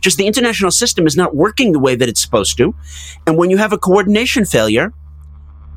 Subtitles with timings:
[0.00, 2.74] Just the international system is not working the way that it's supposed to.
[3.26, 4.92] And when you have a coordination failure,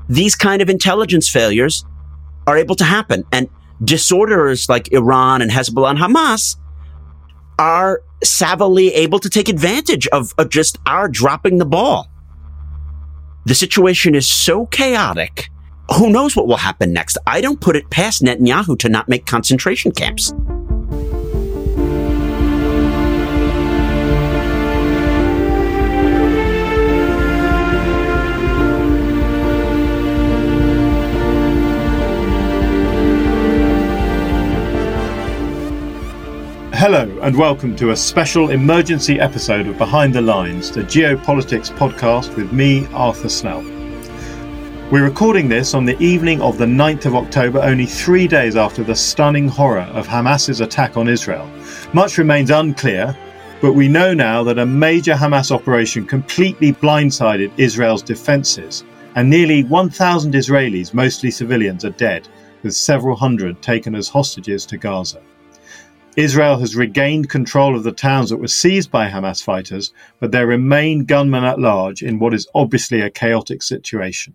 [0.07, 1.85] these kind of intelligence failures
[2.47, 3.23] are able to happen.
[3.31, 3.49] And
[3.83, 6.57] disorders like Iran and Hezbollah and Hamas
[7.57, 12.09] are savvily able to take advantage of, of just our dropping the ball.
[13.45, 15.49] The situation is so chaotic.
[15.97, 17.17] Who knows what will happen next?
[17.25, 20.33] I don't put it past Netanyahu to not make concentration camps.
[36.79, 42.33] Hello, and welcome to a special emergency episode of Behind the Lines, the geopolitics podcast
[42.37, 43.63] with me, Arthur Snell.
[44.89, 48.81] We're recording this on the evening of the 9th of October, only three days after
[48.81, 51.51] the stunning horror of Hamas's attack on Israel.
[51.91, 53.13] Much remains unclear,
[53.59, 58.85] but we know now that a major Hamas operation completely blindsided Israel's defences,
[59.15, 62.29] and nearly 1,000 Israelis, mostly civilians, are dead,
[62.63, 65.19] with several hundred taken as hostages to Gaza.
[66.19, 70.45] Israel has regained control of the towns that were seized by Hamas fighters, but there
[70.45, 74.33] remain gunmen at large in what is obviously a chaotic situation.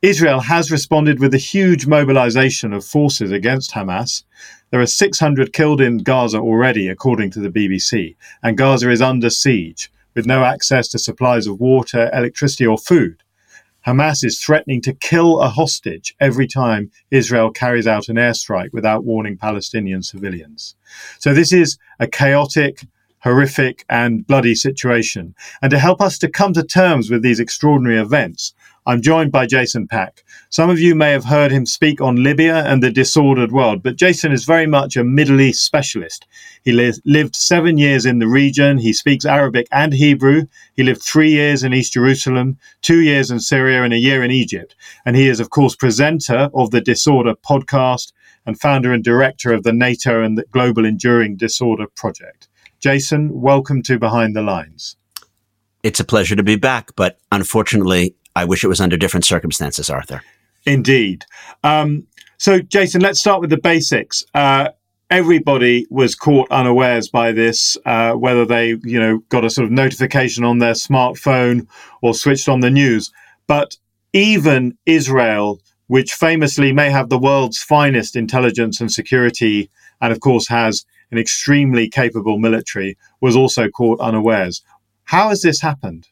[0.00, 4.24] Israel has responded with a huge mobilization of forces against Hamas.
[4.70, 9.28] There are 600 killed in Gaza already, according to the BBC, and Gaza is under
[9.28, 13.22] siege, with no access to supplies of water, electricity, or food.
[13.86, 19.04] Hamas is threatening to kill a hostage every time Israel carries out an airstrike without
[19.04, 20.76] warning Palestinian civilians.
[21.18, 22.84] So this is a chaotic,
[23.20, 25.34] horrific, and bloody situation.
[25.62, 28.54] And to help us to come to terms with these extraordinary events,
[28.86, 30.24] I'm joined by Jason Pack.
[30.48, 33.96] Some of you may have heard him speak on Libya and the disordered world, but
[33.96, 36.26] Jason is very much a Middle East specialist.
[36.64, 38.78] He li- lived seven years in the region.
[38.78, 40.46] He speaks Arabic and Hebrew.
[40.76, 44.30] He lived three years in East Jerusalem, two years in Syria, and a year in
[44.30, 44.74] Egypt.
[45.04, 48.12] And he is, of course, presenter of the Disorder podcast
[48.46, 52.48] and founder and director of the NATO and the Global Enduring Disorder Project.
[52.80, 54.96] Jason, welcome to Behind the Lines.
[55.82, 59.90] It's a pleasure to be back, but unfortunately, I wish it was under different circumstances,
[59.90, 60.22] Arthur.
[60.64, 61.26] Indeed.
[61.62, 62.06] Um,
[62.38, 64.24] so, Jason, let's start with the basics.
[64.32, 64.70] Uh,
[65.10, 69.70] everybody was caught unawares by this, uh, whether they, you know, got a sort of
[69.70, 71.66] notification on their smartphone
[72.00, 73.12] or switched on the news.
[73.46, 73.76] But
[74.14, 79.68] even Israel, which famously may have the world's finest intelligence and security,
[80.00, 84.62] and of course has an extremely capable military, was also caught unawares.
[85.04, 86.08] How has this happened?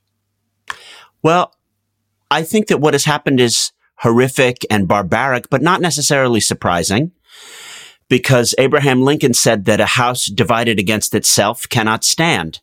[1.22, 1.54] Well,
[2.30, 7.12] I think that what has happened is horrific and barbaric, but not necessarily surprising
[8.08, 12.60] because Abraham Lincoln said that a house divided against itself cannot stand.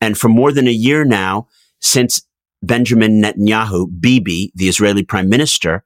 [0.00, 1.48] And for more than a year now,
[1.80, 2.22] since
[2.62, 5.84] Benjamin Netanyahu, Bibi, the Israeli prime minister,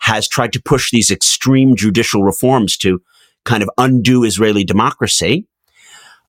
[0.00, 3.00] has tried to push these extreme judicial reforms to
[3.46, 5.46] kind of undo Israeli democracy.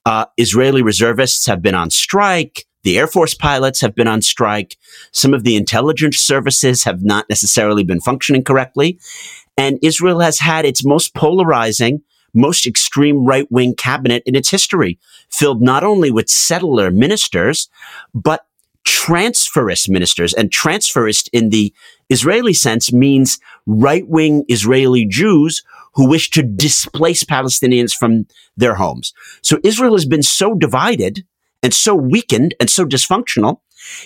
[0.06, 2.66] Uh, Israeli reservists have been on strike.
[2.84, 4.78] The Air Force pilots have been on strike.
[5.12, 8.98] Some of the intelligence services have not necessarily been functioning correctly.
[9.58, 12.02] And Israel has had its most polarizing,
[12.34, 14.98] most extreme right wing cabinet in its history,
[15.30, 17.68] filled not only with settler ministers,
[18.14, 18.46] but
[18.86, 20.34] transferist ministers.
[20.34, 21.74] And transferist in the
[22.10, 25.64] Israeli sense means right wing Israeli Jews
[25.98, 29.14] who wish to displace Palestinians from their homes.
[29.42, 31.26] So Israel has been so divided
[31.64, 33.62] and so weakened and so dysfunctional.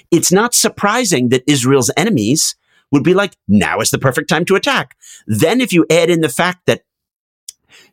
[0.10, 2.56] It's not surprising that Israel's enemies
[2.92, 4.96] would be like, now is the perfect time to attack.
[5.28, 6.86] Then if you add in the fact that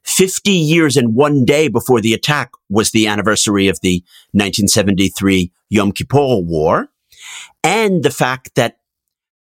[0.05, 5.91] 50 years and one day before the attack was the anniversary of the 1973 Yom
[5.91, 6.89] Kippur War,
[7.65, 8.79] and the fact that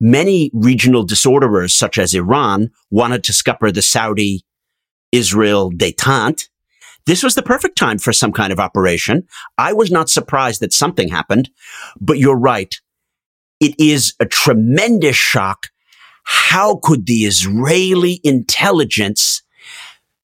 [0.00, 4.44] many regional disorderers, such as Iran, wanted to scupper the Saudi
[5.12, 6.48] Israel detente.
[7.06, 9.26] This was the perfect time for some kind of operation.
[9.56, 11.50] I was not surprised that something happened,
[12.00, 12.74] but you're right.
[13.60, 15.68] It is a tremendous shock.
[16.24, 19.42] How could the Israeli intelligence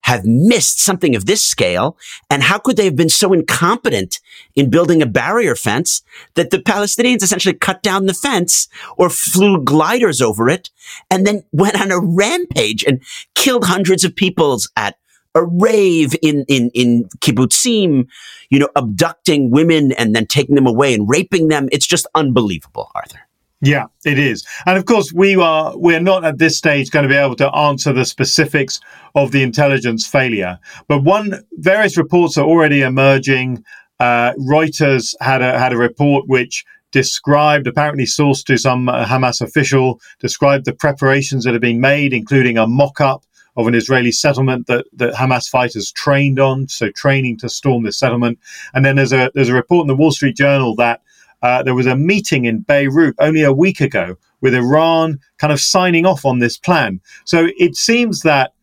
[0.05, 1.97] have missed something of this scale?
[2.31, 4.21] And how could they have been so incompetent
[4.55, 6.03] in building a barrier fence
[6.35, 8.69] that the Palestinians essentially cut down the fence
[8.99, 10.71] or flew gliders over it
[11.11, 13.03] and then went on a rampage and
[13.35, 14.97] killed hundreds of people at
[15.35, 18.07] a rave in, in, in kibbutzim,
[18.51, 21.69] you know, abducting women and then taking them away and raping them.
[21.73, 23.24] It's just unbelievable, Arthur.
[23.65, 24.47] Yeah, it is.
[24.67, 27.51] And of course, we are we're not at this stage going to be able to
[27.55, 28.79] answer the specifics
[29.15, 30.59] of the intelligence failure.
[30.87, 33.65] But one various reports are already emerging.
[34.01, 39.41] Uh, Reuters had a had a report which described, apparently sourced to some uh, Hamas
[39.41, 43.25] official, described the preparations that have been made, including a mock-up
[43.57, 47.99] of an Israeli settlement that, that Hamas fighters trained on, so training to storm this
[47.99, 48.39] settlement.
[48.75, 51.01] And then there's a there's a report in the Wall Street Journal that
[51.45, 55.61] uh, there was a meeting in Beirut only a week ago with Iran kind of
[55.61, 57.03] signing off on this plan.
[57.27, 58.55] So it seems that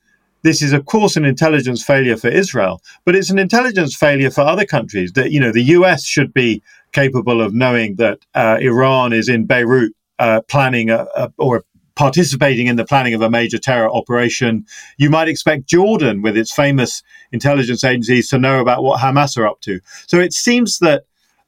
[0.42, 4.42] this is, of course, an intelligence failure for Israel, but it's an intelligence failure for
[4.42, 5.12] other countries.
[5.12, 6.04] That you know, the U.S.
[6.04, 11.32] should be capable of knowing that uh, Iran is in Beirut uh, planning a, a,
[11.38, 11.64] or
[11.94, 14.66] participating in the planning of a major terror operation.
[14.98, 19.46] You might expect Jordan, with its famous intelligence agencies, to know about what Hamas are
[19.46, 19.80] up to.
[20.08, 21.04] So it seems that.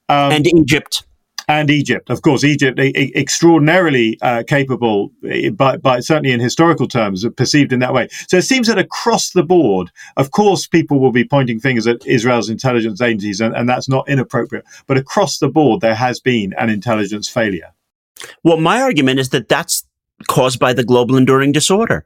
[0.10, 1.04] Um, and Egypt
[1.48, 5.12] and Egypt, of course, Egypt extraordinarily uh, capable,
[5.54, 8.08] but certainly in historical terms, perceived in that way.
[8.28, 12.06] So it seems that across the board, of course, people will be pointing fingers at
[12.06, 14.66] Israel's intelligence agencies, and, and that's not inappropriate.
[14.88, 17.74] But across the board, there has been an intelligence failure.
[18.44, 19.84] Well, my argument is that that's
[20.28, 22.06] caused by the global enduring disorder.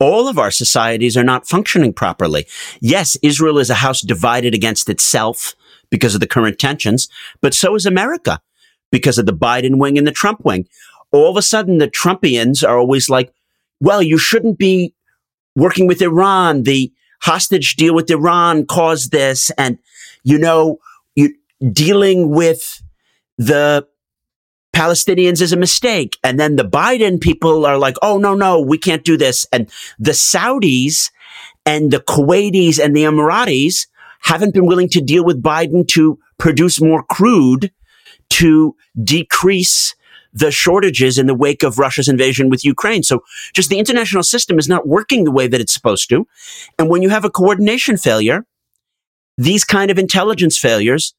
[0.00, 2.46] All of our societies are not functioning properly.
[2.80, 5.54] Yes, Israel is a house divided against itself
[5.90, 7.08] because of the current tensions,
[7.40, 8.40] but so is America
[8.90, 10.66] because of the Biden wing and the Trump wing.
[11.12, 13.32] All of a sudden, the Trumpians are always like,
[13.80, 14.94] well, you shouldn't be
[15.54, 16.64] working with Iran.
[16.64, 16.92] The
[17.22, 19.50] hostage deal with Iran caused this.
[19.58, 19.78] And,
[20.22, 20.78] you know,
[21.14, 21.34] you,
[21.72, 22.82] dealing with
[23.36, 23.86] the
[24.74, 26.18] Palestinians is a mistake.
[26.22, 29.46] And then the Biden people are like, oh, no, no, we can't do this.
[29.52, 31.10] And the Saudis
[31.64, 33.86] and the Kuwaitis and the Emiratis
[34.22, 37.72] haven't been willing to deal with Biden to produce more crude
[38.30, 39.94] to decrease
[40.32, 43.02] the shortages in the wake of Russia's invasion with Ukraine.
[43.02, 46.26] So just the international system is not working the way that it's supposed to.
[46.78, 48.46] And when you have a coordination failure,
[49.36, 51.14] these kind of intelligence failures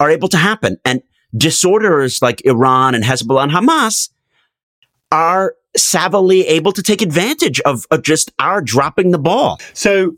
[0.00, 0.76] are able to happen.
[0.84, 1.02] And
[1.36, 4.10] disorders like Iran and Hezbollah and Hamas
[5.10, 9.58] are savvily able to take advantage of, of just our dropping the ball.
[9.72, 10.16] So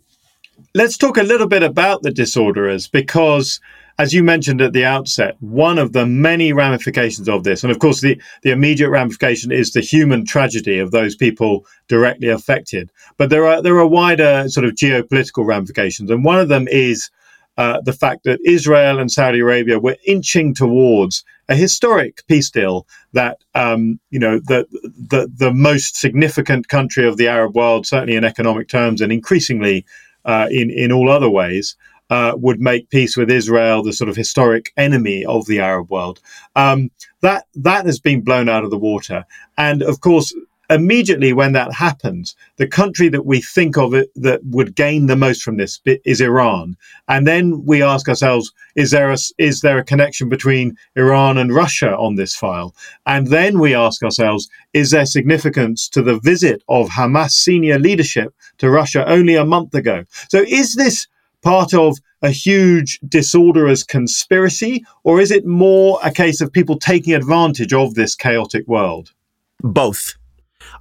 [0.74, 3.60] let's talk a little bit about the disorderers because
[3.98, 7.78] as you mentioned at the outset, one of the many ramifications of this, and of
[7.78, 12.90] course, the, the immediate ramification is the human tragedy of those people directly affected.
[13.16, 17.10] But there are there are wider sort of geopolitical ramifications, and one of them is
[17.56, 22.86] uh, the fact that Israel and Saudi Arabia were inching towards a historic peace deal
[23.12, 24.66] that um, you know the,
[25.08, 29.86] the the most significant country of the Arab world, certainly in economic terms, and increasingly
[30.24, 31.76] uh, in in all other ways
[32.14, 36.20] uh, would make peace with Israel, the sort of historic enemy of the Arab world.
[36.54, 36.90] Um,
[37.22, 39.24] that that has been blown out of the water,
[39.58, 40.32] and of course.
[40.70, 45.14] Immediately when that happens, the country that we think of it that would gain the
[45.14, 49.76] most from this is Iran, and then we ask ourselves: Is there a is there
[49.76, 52.74] a connection between Iran and Russia on this file?
[53.04, 58.32] And then we ask ourselves: Is there significance to the visit of Hamas senior leadership
[58.56, 60.04] to Russia only a month ago?
[60.30, 61.06] So, is this
[61.44, 67.14] part of a huge disorderous conspiracy, or is it more a case of people taking
[67.14, 69.12] advantage of this chaotic world?
[69.60, 70.14] Both.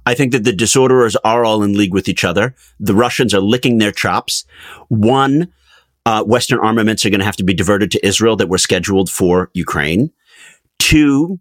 [0.06, 2.54] I think that the disorderers are all in league with each other.
[2.80, 4.44] The Russians are licking their chops.
[4.88, 5.52] One,
[6.06, 9.10] uh, Western armaments are going to have to be diverted to Israel that were scheduled
[9.10, 10.10] for Ukraine.
[10.78, 11.38] Two,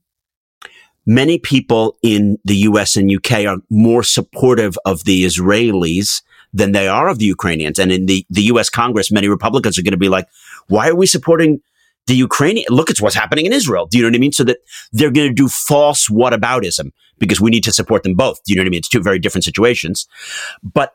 [1.06, 6.22] many people in the US and UK are more supportive of the Israelis
[6.54, 7.80] than they are of the Ukrainians.
[7.80, 8.70] And in the, the U.S.
[8.70, 10.28] Congress, many Republicans are going to be like,
[10.68, 11.62] why are we supporting
[12.08, 12.68] the Ukrainian?
[12.70, 13.88] Look at what's happening in Israel.
[13.88, 14.32] Do you know what I mean?
[14.32, 14.58] So that
[14.92, 18.44] they're going to do false whataboutism because we need to support them both.
[18.44, 18.80] Do you know what I mean?
[18.80, 20.08] It's two very different situations.
[20.62, 20.94] But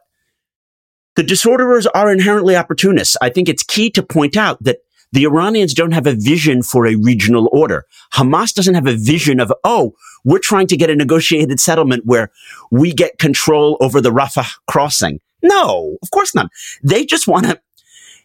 [1.17, 3.17] the disorderers are inherently opportunists.
[3.21, 4.79] I think it's key to point out that
[5.11, 7.87] the Iranians don't have a vision for a regional order.
[8.13, 12.31] Hamas doesn't have a vision of, oh, we're trying to get a negotiated settlement where
[12.71, 15.21] we get control over the Rafah crossing.
[15.43, 16.51] No, of course not.
[16.83, 17.61] They just want to,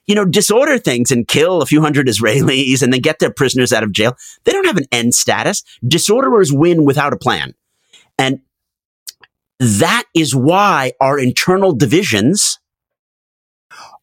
[0.05, 3.71] you know, disorder things and kill a few hundred Israelis and then get their prisoners
[3.71, 4.15] out of jail.
[4.43, 5.63] They don't have an end status.
[5.87, 7.53] Disorderers win without a plan.
[8.17, 8.41] And
[9.59, 12.59] that is why our internal divisions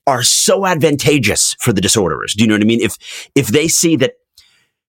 [0.07, 2.35] are so advantageous for the disorderers.
[2.35, 2.81] Do you know what I mean?
[2.81, 2.97] If,
[3.35, 4.15] if they see that,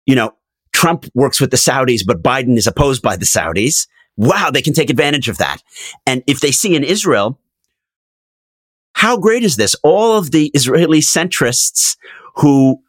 [0.05, 0.35] you know,
[0.73, 4.73] Trump works with the Saudis, but Biden is opposed by the Saudis, wow, they can
[4.73, 5.61] take advantage of that.
[6.05, 7.39] And if they see in Israel,
[8.95, 9.75] how great is this?
[9.83, 11.97] All of the Israeli centrists
[12.35, 12.81] who,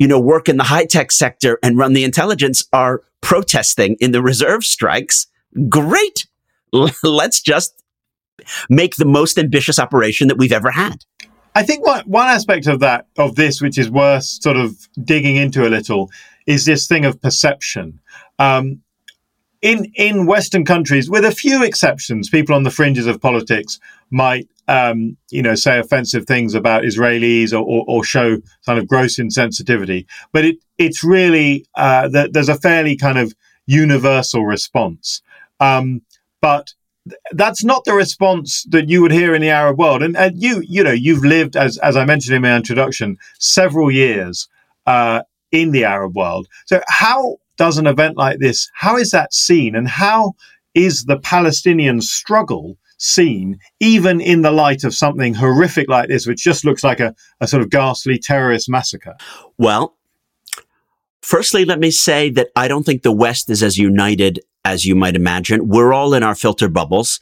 [0.00, 4.10] you know, work in the high tech sector and run the intelligence are protesting in
[4.10, 5.28] the reserve strikes.
[5.68, 6.26] Great.
[7.04, 7.80] Let's just
[8.68, 11.04] make the most ambitious operation that we've ever had.
[11.54, 15.36] I think one, one aspect of that, of this, which is worth sort of digging
[15.36, 16.10] into a little,
[16.44, 18.00] is this thing of perception.
[18.40, 18.82] Um,
[19.62, 23.78] in in Western countries, with a few exceptions, people on the fringes of politics
[24.10, 28.88] might, um, you know, say offensive things about Israelis or, or, or, show kind of
[28.88, 30.04] gross insensitivity.
[30.32, 33.34] But it it's really uh, that there's a fairly kind of
[33.66, 35.22] universal response.
[35.60, 36.02] Um,
[36.40, 36.74] but
[37.32, 40.02] that's not the response that you would hear in the Arab world.
[40.02, 43.90] And, and you, you know, you've lived, as, as I mentioned in my introduction, several
[43.90, 44.48] years
[44.86, 46.48] uh, in the Arab world.
[46.66, 49.74] So how does an event like this, how is that seen?
[49.74, 50.34] And how
[50.74, 56.42] is the Palestinian struggle seen, even in the light of something horrific like this, which
[56.42, 59.14] just looks like a, a sort of ghastly terrorist massacre?
[59.58, 59.96] Well,
[61.22, 64.96] Firstly, let me say that I don't think the West is as united as you
[64.96, 65.68] might imagine.
[65.68, 67.20] We're all in our filter bubbles.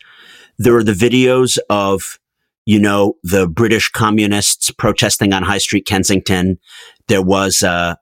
[0.59, 2.19] There are the videos of,
[2.65, 6.59] you know, the British communists protesting on High Street, Kensington.
[7.09, 7.99] There was a,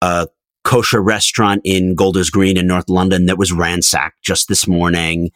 [0.00, 0.28] a
[0.64, 5.30] kosher restaurant in Golders Green in North London that was ransacked just this morning.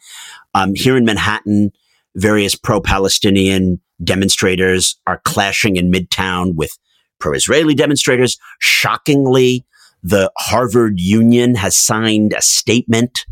[0.53, 1.71] Um, here in Manhattan,
[2.15, 6.71] various pro-Palestinian demonstrators are clashing in Midtown with
[7.19, 8.37] pro-Israeli demonstrators.
[8.59, 9.65] Shockingly,
[10.01, 13.25] the Harvard Union has signed a statement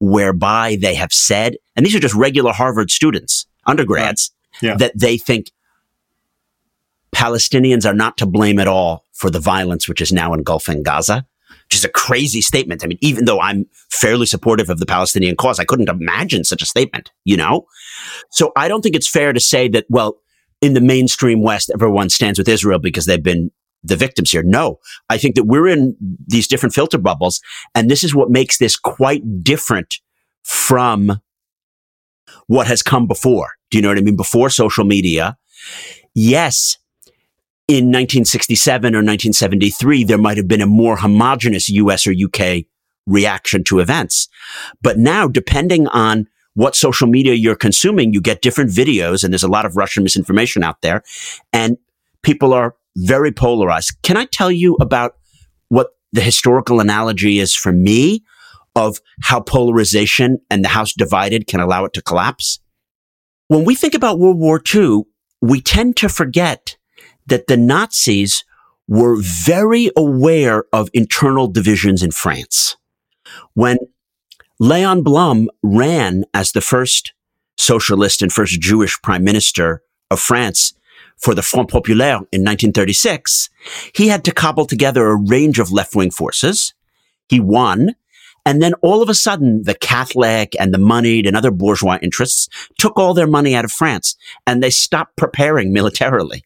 [0.00, 4.68] whereby they have said, and these are just regular Harvard students, undergrads, right.
[4.68, 4.76] yeah.
[4.76, 5.50] that they think
[7.14, 11.26] Palestinians are not to blame at all for the violence which is now engulfing Gaza,
[11.72, 12.84] which is a crazy statement.
[12.84, 16.60] I mean, even though I'm fairly supportive of the Palestinian cause, I couldn't imagine such
[16.60, 17.64] a statement, you know?
[18.30, 20.18] So I don't think it's fair to say that, well,
[20.60, 23.50] in the mainstream West, everyone stands with Israel because they've been
[23.82, 24.42] the victims here.
[24.42, 27.40] No, I think that we're in these different filter bubbles.
[27.74, 29.94] And this is what makes this quite different
[30.42, 31.22] from
[32.48, 33.52] what has come before.
[33.70, 34.16] Do you know what I mean?
[34.16, 35.38] Before social media.
[36.14, 36.76] Yes,
[37.72, 42.64] in 1967 or 1973, there might have been a more homogenous US or UK
[43.06, 44.28] reaction to events.
[44.82, 49.42] But now, depending on what social media you're consuming, you get different videos and there's
[49.42, 51.02] a lot of Russian misinformation out there
[51.54, 51.78] and
[52.22, 53.96] people are very polarized.
[54.02, 55.16] Can I tell you about
[55.70, 58.22] what the historical analogy is for me
[58.76, 62.60] of how polarization and the house divided can allow it to collapse?
[63.48, 65.04] When we think about World War II,
[65.40, 66.76] we tend to forget
[67.26, 68.44] that the Nazis
[68.88, 72.76] were very aware of internal divisions in France.
[73.54, 73.78] When
[74.58, 77.12] Leon Blum ran as the first
[77.56, 80.74] socialist and first Jewish prime minister of France
[81.16, 83.50] for the Front Populaire in 1936,
[83.94, 86.74] he had to cobble together a range of left-wing forces.
[87.28, 87.94] He won.
[88.44, 92.48] And then all of a sudden, the Catholic and the moneyed and other bourgeois interests
[92.76, 96.44] took all their money out of France and they stopped preparing militarily.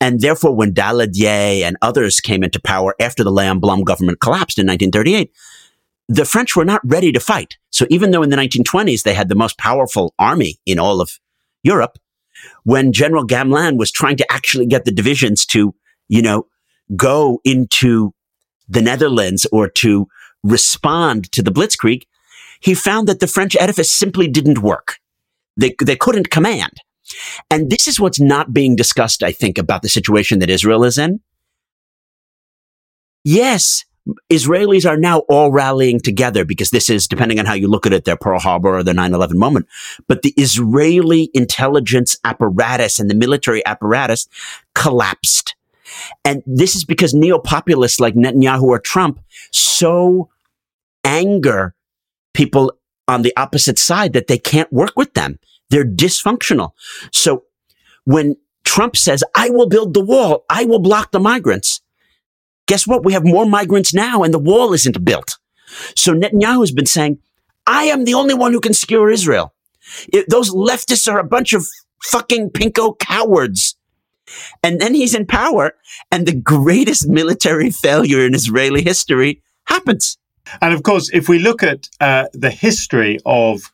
[0.00, 4.58] And therefore, when Daladier and others came into power after the Leon Blum government collapsed
[4.58, 5.32] in 1938,
[6.08, 7.56] the French were not ready to fight.
[7.70, 11.18] So even though in the 1920s they had the most powerful army in all of
[11.62, 11.98] Europe,
[12.64, 15.74] when General Gamelin was trying to actually get the divisions to,
[16.08, 16.46] you know,
[16.94, 18.12] go into
[18.68, 20.08] the Netherlands or to
[20.42, 22.02] respond to the Blitzkrieg,
[22.60, 24.98] he found that the French edifice simply didn't work.
[25.56, 26.72] They, they couldn't command.
[27.50, 30.98] And this is what's not being discussed, I think, about the situation that Israel is
[30.98, 31.20] in.
[33.24, 33.84] Yes,
[34.30, 37.92] Israelis are now all rallying together because this is, depending on how you look at
[37.92, 39.66] it, their Pearl Harbor or their 9-11 moment.
[40.06, 44.28] But the Israeli intelligence apparatus and the military apparatus
[44.74, 45.54] collapsed.
[46.24, 49.20] And this is because neo-populists like Netanyahu or Trump
[49.52, 50.28] so
[51.04, 51.74] anger
[52.34, 52.72] people
[53.06, 55.38] on the opposite side that they can't work with them.
[55.70, 56.70] They're dysfunctional.
[57.12, 57.44] So
[58.04, 61.80] when Trump says, I will build the wall, I will block the migrants,
[62.66, 63.04] guess what?
[63.04, 65.38] We have more migrants now and the wall isn't built.
[65.96, 67.18] So Netanyahu has been saying,
[67.66, 69.54] I am the only one who can secure Israel.
[70.12, 71.66] It, those leftists are a bunch of
[72.02, 73.76] fucking pinko cowards.
[74.62, 75.74] And then he's in power
[76.10, 80.18] and the greatest military failure in Israeli history happens.
[80.60, 83.70] And of course, if we look at uh, the history of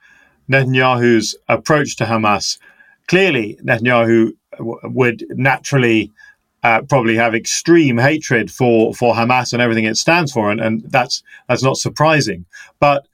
[0.50, 2.58] Netanyahu's approach to Hamas,
[3.06, 6.10] clearly Netanyahu w- would naturally
[6.62, 10.82] uh, probably have extreme hatred for, for Hamas and everything it stands for, and, and
[10.90, 12.44] that's that's not surprising.
[12.80, 13.06] But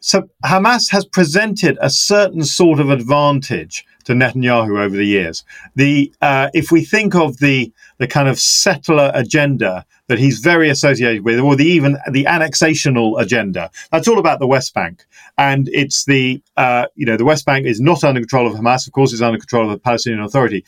[0.00, 5.44] so Hamas has presented a certain sort of advantage to Netanyahu over the years.
[5.76, 10.68] The uh, if we think of the the kind of settler agenda that he's very
[10.68, 15.04] associated with, or the even the annexational agenda, that's all about the West Bank,
[15.38, 18.86] and it's the uh, you know the West Bank is not under control of Hamas,
[18.86, 20.64] of course, it's under control of the Palestinian Authority.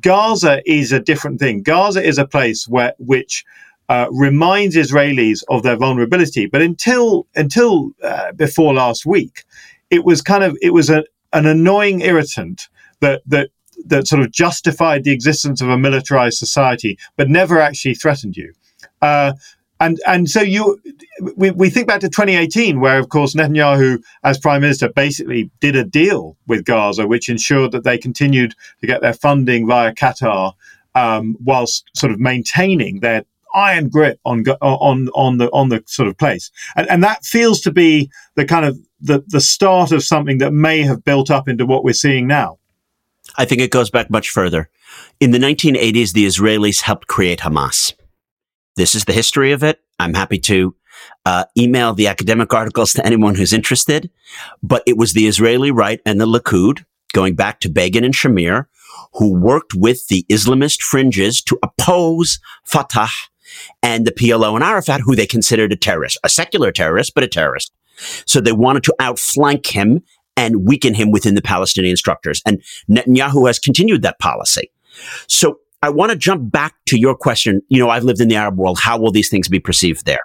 [0.00, 1.62] Gaza is a different thing.
[1.62, 3.44] Gaza is a place where which
[3.88, 6.46] uh, reminds Israelis of their vulnerability.
[6.46, 9.44] But until until uh, before last week,
[9.90, 12.68] it was kind of it was a, an annoying irritant
[13.00, 13.50] that that
[13.86, 18.52] that sort of justified the existence of a militarized society, but never actually threatened you.
[19.02, 19.34] Uh,
[19.80, 20.80] and and so you
[21.36, 25.74] we, we think back to 2018 where of course Netanyahu as prime minister basically did
[25.74, 30.52] a deal with Gaza which ensured that they continued to get their funding via Qatar
[30.94, 33.24] um, whilst sort of maintaining their
[33.54, 37.60] iron grip on on on the on the sort of place, and, and that feels
[37.62, 41.48] to be the kind of the the start of something that may have built up
[41.48, 42.58] into what we're seeing now.
[43.36, 44.68] I think it goes back much further.
[45.18, 47.94] In the 1980s, the Israelis helped create Hamas.
[48.76, 49.80] This is the history of it.
[49.98, 50.74] I'm happy to
[51.24, 54.10] uh, email the academic articles to anyone who's interested.
[54.62, 58.66] But it was the Israeli right and the Likud, going back to Begin and Shamir,
[59.14, 63.08] who worked with the Islamist fringes to oppose Fatah
[63.82, 67.28] and the PLO and Arafat, who they considered a terrorist, a secular terrorist, but a
[67.28, 67.72] terrorist.
[68.26, 70.02] So they wanted to outflank him
[70.36, 72.42] and weaken him within the Palestinian structures.
[72.44, 74.70] And Netanyahu has continued that policy.
[75.28, 77.60] So I want to jump back to your question.
[77.68, 78.78] You know, I've lived in the Arab world.
[78.80, 80.20] How will these things be perceived there?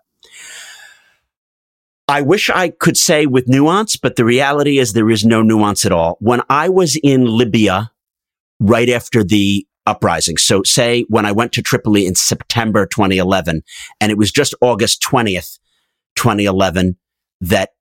[2.07, 5.85] I wish I could say with nuance, but the reality is there is no nuance
[5.85, 6.17] at all.
[6.19, 7.91] When I was in Libya
[8.59, 10.37] right after the uprising.
[10.37, 13.63] So say when I went to Tripoli in September 2011
[13.99, 15.57] and it was just August 20th,
[16.15, 16.97] 2011
[17.41, 17.71] that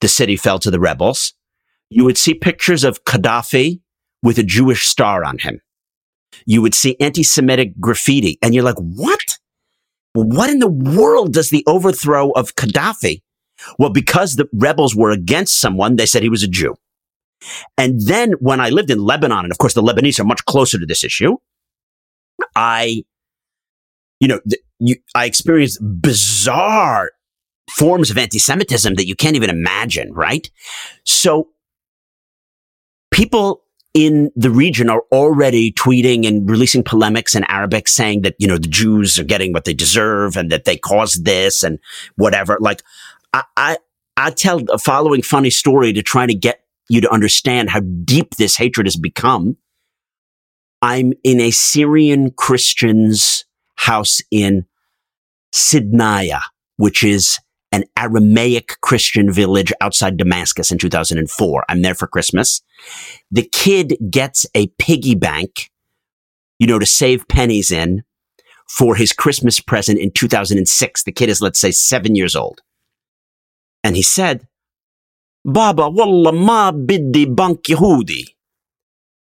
[0.00, 1.32] the city fell to the rebels,
[1.90, 3.80] you would see pictures of Gaddafi
[4.22, 5.60] with a Jewish star on him.
[6.44, 9.38] You would see anti-Semitic graffiti and you're like, what?
[10.12, 13.22] What in the world does the overthrow of Gaddafi?
[13.78, 16.76] Well, because the rebels were against someone, they said he was a Jew.
[17.76, 20.78] And then when I lived in Lebanon, and of course the Lebanese are much closer
[20.78, 21.36] to this issue,
[22.54, 23.04] I,
[24.20, 24.40] you know,
[24.78, 27.10] you, I experienced bizarre
[27.70, 30.50] forms of anti-Semitism that you can't even imagine, right?
[31.04, 31.48] So
[33.10, 33.62] people
[33.94, 38.58] in the region are already tweeting and releasing polemics in Arabic saying that, you know,
[38.58, 41.78] the Jews are getting what they deserve and that they caused this and
[42.16, 42.58] whatever.
[42.60, 42.82] Like,
[43.32, 43.78] I, I,
[44.16, 48.36] I tell a following funny story to try to get you to understand how deep
[48.36, 49.56] this hatred has become.
[50.80, 53.44] I'm in a Syrian Christian's
[53.76, 54.66] house in
[55.52, 56.40] Sidnaya,
[56.76, 57.38] which is
[57.70, 61.64] an Aramaic Christian village outside Damascus in 2004.
[61.68, 62.62] I'm there for Christmas.
[63.30, 65.70] The kid gets a piggy bank,
[66.58, 68.04] you know, to save pennies in
[68.68, 71.04] for his Christmas present in 2006.
[71.04, 72.60] The kid is, let's say, seven years old.
[73.84, 74.47] And he said,
[75.44, 78.34] Baba, wallah ma biddi bank Yehudi.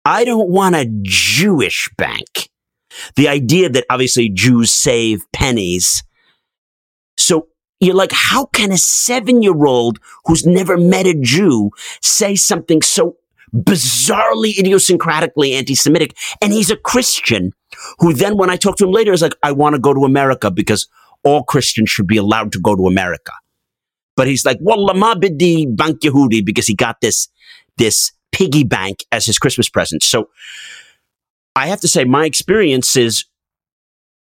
[0.05, 2.49] I don't want a Jewish bank.
[3.15, 6.03] The idea that obviously Jews save pennies.
[7.17, 7.47] So
[7.79, 11.71] you're like, how can a seven year old who's never met a Jew
[12.01, 13.17] say something so
[13.53, 16.15] bizarrely idiosyncratically anti Semitic?
[16.41, 17.53] And he's a Christian
[17.99, 20.05] who then, when I talk to him later, is like, I want to go to
[20.05, 20.87] America because
[21.23, 23.31] all Christians should be allowed to go to America.
[24.15, 27.29] But he's like, Wallah ma bidi bank Yehudi because he got this,
[27.77, 30.03] this piggy bank as his Christmas present.
[30.03, 30.29] So
[31.55, 33.25] I have to say my experiences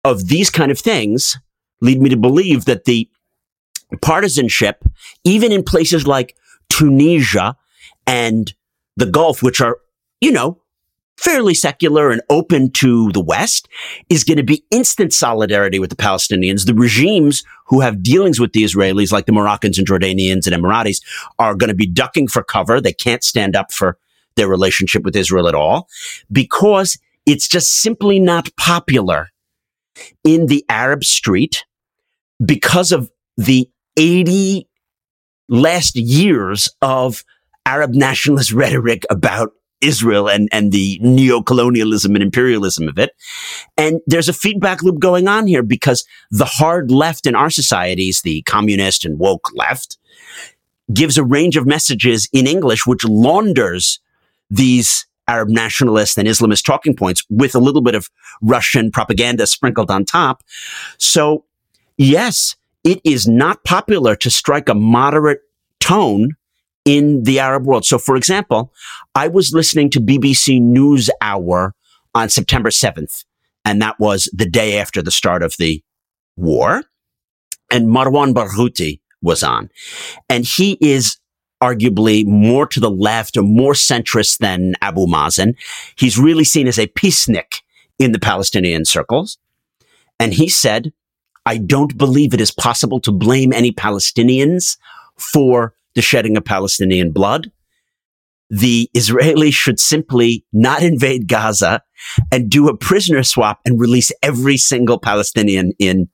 [0.05, 1.37] of these kind of things
[1.81, 3.09] lead me to believe that the
[4.03, 4.85] partisanship,
[5.25, 6.37] even in places like
[6.69, 7.57] Tunisia
[8.07, 8.53] and
[8.97, 9.79] the Gulf, which are,
[10.21, 10.60] you know,
[11.21, 13.69] fairly secular and open to the West,
[14.09, 16.65] is going to be instant solidarity with the Palestinians.
[16.65, 21.03] The regimes who have dealings with the Israelis, like the Moroccans and Jordanians and Emiratis,
[21.39, 22.81] are going to be ducking for cover.
[22.81, 23.99] They can't stand up for
[24.37, 25.89] their relationship with Israel at all
[26.33, 29.29] because it's just simply not popular
[30.25, 31.65] in the Arab street
[32.43, 34.67] because of the 80
[35.49, 37.25] last years of
[37.67, 43.13] Arab nationalist rhetoric about Israel and, and the neo-colonialism and imperialism of it.
[43.77, 48.23] And there's a feedback loop going on here because the hard left in our societies,
[48.23, 49.99] the communist and woke left,
[50.93, 54.01] gives a range of messages in English which launders
[54.51, 58.11] these Arab nationalist and Islamist talking points with a little bit of
[58.43, 60.43] Russian propaganda sprinkled on top.
[60.99, 61.45] So
[61.97, 65.43] yes, it is not popular to strike a moderate
[65.79, 66.37] tone
[66.85, 67.85] in the Arab world.
[67.85, 68.73] So, for example,
[69.15, 71.75] I was listening to BBC News Hour
[72.15, 73.25] on September 7th,
[73.65, 75.83] and that was the day after the start of the
[76.37, 76.83] war.
[77.71, 79.71] And Marwan Barghouti was on.
[80.29, 81.19] And he is
[81.63, 85.55] arguably more to the left or more centrist than Abu Mazen.
[85.97, 87.61] He's really seen as a peacenik
[87.99, 89.39] in the Palestinian circles.
[90.19, 90.93] And he said,
[91.47, 94.79] I don't believe it is possible to blame any Palestinians
[95.17, 97.51] for the shedding of Palestinian blood.
[98.49, 101.83] The Israelis should simply not invade Gaza
[102.33, 106.09] and do a prisoner swap and release every single Palestinian in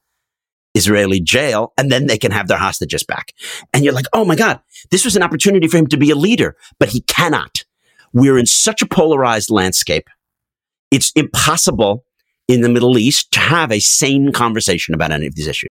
[0.75, 3.33] Israeli jail, and then they can have their hostages back.
[3.73, 4.61] And you're like, oh my God,
[4.91, 7.65] this was an opportunity for him to be a leader, but he cannot.
[8.13, 10.09] We're in such a polarized landscape.
[10.91, 12.05] It's impossible
[12.47, 15.71] in the Middle East to have a sane conversation about any of these issues.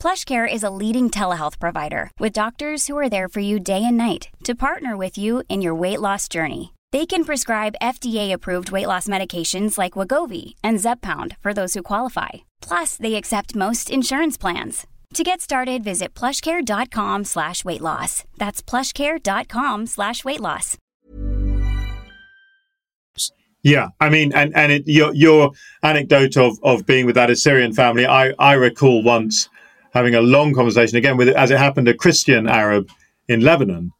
[0.00, 3.96] PlushCare is a leading telehealth provider with doctors who are there for you day and
[3.96, 6.72] night to partner with you in your weight loss journey.
[6.92, 12.28] They can prescribe FDA-approved weight loss medications like Wegovy and Zepbound for those who qualify.
[12.60, 14.86] Plus, they accept most insurance plans.
[15.14, 18.24] To get started, visit plushcare.com slash weight loss.
[18.36, 20.76] That's plushcare.com slash weight loss.
[23.62, 25.50] Yeah, I mean, and and it, your your
[25.82, 29.48] anecdote of of being with that Assyrian family, I I recall once
[29.96, 32.90] having a long conversation again with, as it happened, a Christian Arab
[33.28, 33.92] in Lebanon.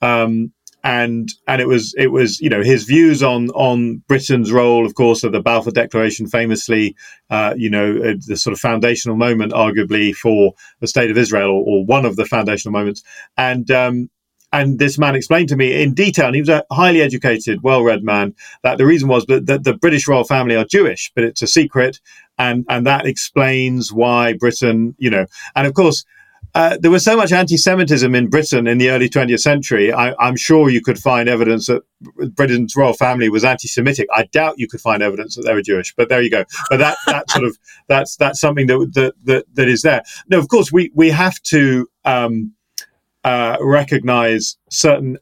[0.00, 0.52] Um,
[0.84, 4.94] and and it was it was you know his views on on Britain's role, of
[4.94, 6.96] course, of the Balfour Declaration, famously,
[7.30, 11.50] uh, you know, uh, the sort of foundational moment, arguably for the state of Israel,
[11.50, 13.04] or, or one of the foundational moments.
[13.36, 14.10] And um,
[14.52, 18.04] and this man explained to me in detail, and he was a highly educated, well-read
[18.04, 21.42] man, that the reason was that the, the British royal family are Jewish, but it's
[21.42, 22.00] a secret,
[22.38, 26.04] and and that explains why Britain, you know, and of course.
[26.54, 29.90] Uh, there was so much anti-Semitism in Britain in the early 20th century.
[29.90, 31.80] I, am sure you could find evidence that
[32.34, 34.06] Britain's royal family was anti-Semitic.
[34.14, 35.94] I doubt you could find evidence that they were Jewish.
[35.94, 36.44] But there you go.
[36.68, 37.56] But that that sort of
[37.88, 40.02] that's that's something that that that, that is there.
[40.28, 41.88] No, of course we we have to.
[42.04, 42.52] Um,
[43.24, 45.18] uh, recognize certain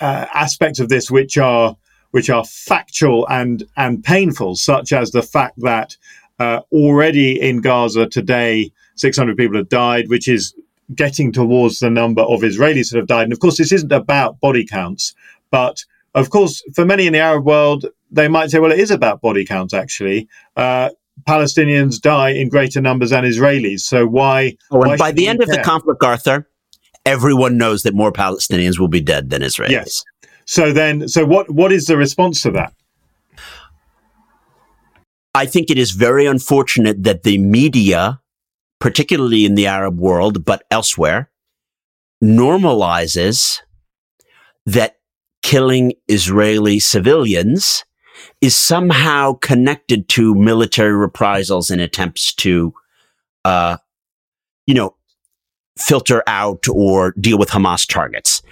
[0.00, 1.76] uh, aspects of this which are
[2.10, 5.96] which are factual and and painful, such as the fact that
[6.40, 10.54] uh, already in Gaza today, 600 people have died, which is
[10.94, 13.24] getting towards the number of Israelis that have died.
[13.24, 15.14] And of course, this isn't about body counts,
[15.50, 18.90] but of course, for many in the Arab world, they might say, well, it is
[18.90, 20.28] about body counts, actually.
[20.56, 20.90] Uh,
[21.28, 23.80] Palestinians die in greater numbers than Israelis.
[23.80, 24.56] So why?
[24.70, 25.44] Oh, why by the end care?
[25.44, 26.48] of the conflict, Arthur,
[27.04, 29.70] everyone knows that more Palestinians will be dead than Israelis.
[29.70, 30.04] Yes.
[30.46, 31.50] So then, so what?
[31.50, 32.72] What is the response to that?
[35.34, 38.20] I think it is very unfortunate that the media,
[38.80, 41.30] particularly in the Arab world, but elsewhere,
[42.22, 43.60] normalizes
[44.66, 44.96] that
[45.42, 47.84] killing Israeli civilians
[48.40, 52.74] is somehow connected to military reprisals and attempts to,
[53.44, 53.76] uh,
[54.66, 54.94] you know,
[55.80, 58.42] filter out or deal with Hamas targets.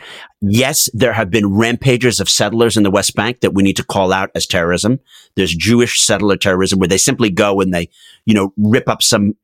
[0.40, 3.84] Yes, there have been rampages of settlers in the West Bank that we need to
[3.84, 5.00] call out as terrorism.
[5.34, 7.88] There's Jewish settler terrorism where they simply go and they,
[8.24, 9.34] you know, rip up some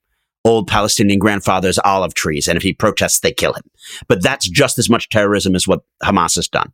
[0.44, 2.46] old Palestinian grandfather's olive trees.
[2.46, 3.64] And if he protests, they kill him.
[4.08, 6.70] But that's just as much terrorism as what Hamas has done.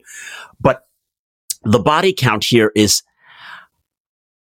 [0.61, 0.83] But
[1.63, 3.03] the body count here is,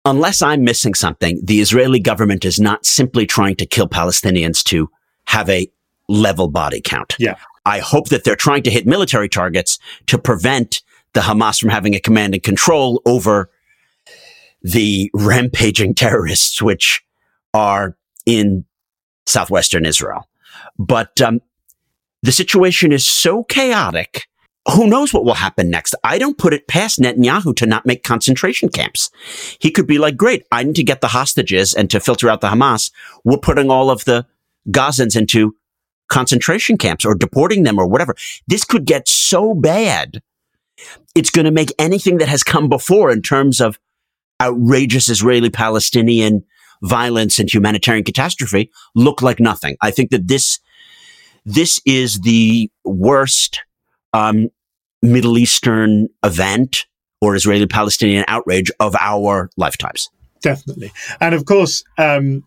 [0.04, 4.88] unless I'm missing something, the Israeli government is not simply trying to kill Palestinians to
[5.26, 5.70] have a
[6.10, 7.16] level body count.
[7.18, 7.36] Yeah.
[7.64, 11.94] I hope that they're trying to hit military targets to prevent the Hamas from having
[11.94, 13.50] a command and control over
[14.62, 17.02] the rampaging terrorists, which
[17.54, 17.96] are
[18.26, 18.64] in
[19.26, 20.28] southwestern Israel.
[20.78, 21.40] But um,
[22.22, 24.26] the situation is so chaotic.
[24.74, 25.94] Who knows what will happen next?
[26.04, 29.10] I don't put it past Netanyahu to not make concentration camps.
[29.58, 32.40] He could be like, great, I need to get the hostages and to filter out
[32.40, 32.90] the Hamas.
[33.24, 34.26] We're putting all of the
[34.68, 35.56] Gazans into
[36.10, 38.14] concentration camps or deporting them or whatever.
[38.46, 40.20] This could get so bad.
[41.14, 43.78] It's going to make anything that has come before in terms of
[44.40, 46.44] outrageous Israeli Palestinian
[46.82, 49.76] violence and humanitarian catastrophe look like nothing.
[49.80, 50.58] I think that this
[51.46, 53.60] this is the worst
[54.12, 54.48] um,
[55.02, 56.86] Middle Eastern event
[57.20, 60.08] or Israeli Palestinian outrage of our lifetimes.
[60.42, 62.44] Definitely, and of course, um,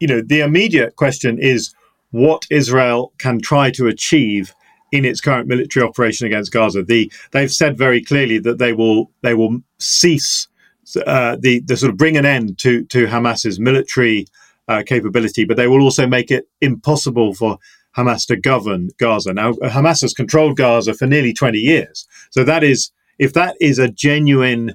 [0.00, 1.74] you know, the immediate question is
[2.12, 4.54] what Israel can try to achieve
[4.92, 6.82] in its current military operation against Gaza.
[6.82, 10.46] The, they've said very clearly that they will they will cease
[11.06, 14.26] uh, the the sort of bring an end to to Hamas's military
[14.68, 17.58] uh, capability, but they will also make it impossible for
[17.96, 19.32] Hamas to govern Gaza.
[19.34, 23.78] Now, Hamas has controlled Gaza for nearly 20 years, so that is if that is
[23.78, 24.74] a genuine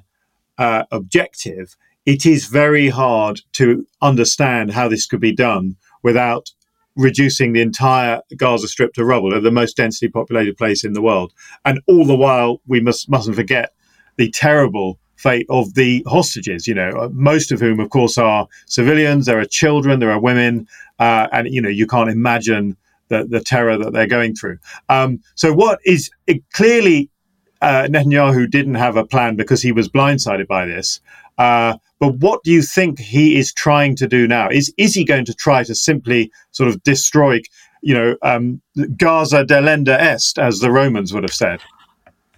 [0.58, 6.50] uh, objective, it is very hard to understand how this could be done without
[6.98, 11.32] reducing the entire Gaza Strip to rubble, the most densely populated place in the world.
[11.64, 13.72] And all the while, we must mustn't forget
[14.16, 16.66] the terrible fate of the hostages.
[16.66, 19.26] You know, most of whom, of course, are civilians.
[19.26, 20.66] There are children, there are women,
[20.98, 22.76] uh, and you know, you can't imagine
[23.08, 24.58] the the terror that they're going through.
[24.88, 26.10] Um, so, what is
[26.52, 27.10] clearly
[27.60, 31.00] uh, Netanyahu didn't have a plan because he was blindsided by this.
[31.38, 34.48] Uh, but what do you think he is trying to do now?
[34.48, 37.40] Is is he going to try to simply sort of destroy,
[37.82, 38.60] you know, um,
[38.96, 41.60] Gaza delenda est, as the Romans would have said?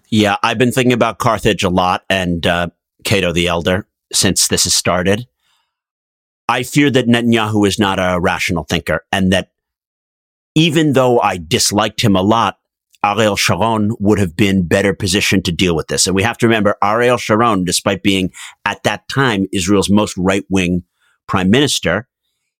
[0.08, 2.68] Yeah, I've been thinking about Carthage a lot and uh,
[3.04, 5.26] Cato the Elder since this has started.
[6.48, 9.52] I fear that Netanyahu is not a rational thinker, and that
[10.54, 12.58] even though I disliked him a lot,
[13.04, 16.06] Ariel Sharon would have been better positioned to deal with this.
[16.06, 18.32] And we have to remember Ariel Sharon, despite being
[18.64, 20.84] at that time Israel's most right wing
[21.26, 22.08] prime minister,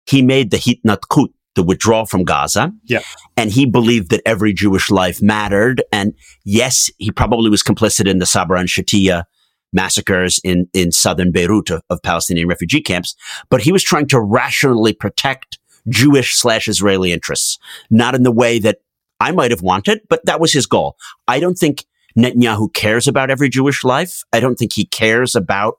[0.07, 2.73] he made the hitnatkut, the withdrawal from Gaza.
[2.85, 3.01] Yeah.
[3.37, 5.83] And he believed that every Jewish life mattered.
[5.93, 9.25] And yes, he probably was complicit in the Sabra and Shatila
[9.73, 13.15] massacres in, in southern Beirut of, of Palestinian refugee camps,
[13.51, 18.59] but he was trying to rationally protect Jewish slash Israeli interests, not in the way
[18.59, 18.79] that
[19.21, 20.97] I might have wanted, but that was his goal.
[21.29, 21.85] I don't think
[22.17, 24.25] Netanyahu cares about every Jewish life.
[24.33, 25.79] I don't think he cares about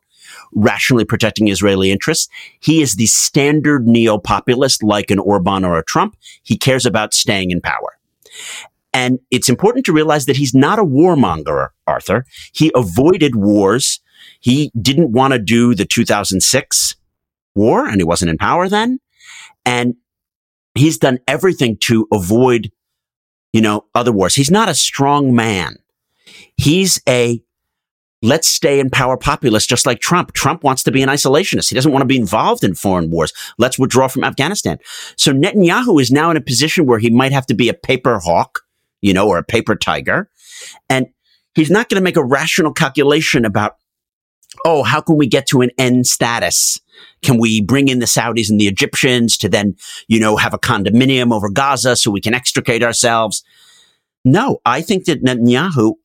[0.53, 2.29] rationally protecting Israeli interests.
[2.59, 6.15] He is the standard neo-populist like an Orban or a Trump.
[6.43, 7.97] He cares about staying in power.
[8.93, 12.25] And it's important to realize that he's not a warmonger, Arthur.
[12.53, 14.01] He avoided wars.
[14.39, 16.95] He didn't want to do the 2006
[17.55, 18.99] war and he wasn't in power then.
[19.65, 19.95] And
[20.75, 22.71] he's done everything to avoid
[23.53, 24.35] you know, other wars.
[24.35, 25.77] He's not a strong man.
[26.57, 27.41] He's a
[28.21, 30.33] let's stay in power populist, just like Trump.
[30.33, 31.69] Trump wants to be an isolationist.
[31.69, 33.33] He doesn't want to be involved in foreign wars.
[33.57, 34.77] Let's withdraw from Afghanistan.
[35.15, 38.19] So Netanyahu is now in a position where he might have to be a paper
[38.19, 38.59] hawk,
[39.01, 40.29] you know, or a paper tiger.
[40.87, 41.07] And
[41.55, 43.77] he's not going to make a rational calculation about,
[44.65, 46.79] oh, how can we get to an end status?
[47.21, 49.75] Can we bring in the Saudis and the Egyptians to then,
[50.07, 53.43] you know, have a condominium over Gaza so we can extricate ourselves?
[54.23, 55.95] No, I think that Netanyahu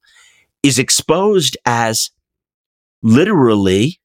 [0.63, 2.11] is exposed as
[3.03, 4.01] literally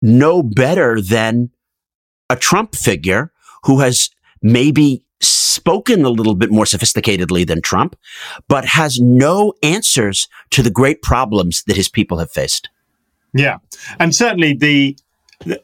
[0.00, 1.50] no better than
[2.30, 3.32] a Trump figure
[3.64, 4.10] who has
[4.42, 7.96] maybe spoken a little bit more sophisticatedly than Trump,
[8.48, 12.68] but has no answers to the great problems that his people have faced.
[13.34, 13.58] Yeah.
[13.98, 14.96] And certainly the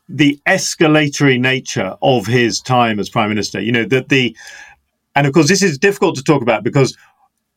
[0.08, 3.60] the, escalatory nature of his time as prime minister.
[3.60, 4.36] You know that the,
[5.14, 6.96] and of course this is difficult to talk about because